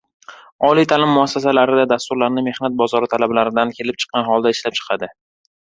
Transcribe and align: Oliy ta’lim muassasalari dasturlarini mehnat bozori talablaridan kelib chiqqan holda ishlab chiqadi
Oliy 0.69 0.87
ta’lim 0.93 1.11
muassasalari 1.17 1.83
dasturlarini 1.91 2.45
mehnat 2.49 2.79
bozori 2.81 3.13
talablaridan 3.13 3.77
kelib 3.79 4.01
chiqqan 4.05 4.29
holda 4.33 4.57
ishlab 4.59 4.83
chiqadi 4.83 5.15